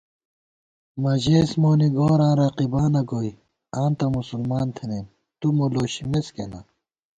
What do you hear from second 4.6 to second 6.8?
تھنَئیم تُو مو لوشِمېس کېنا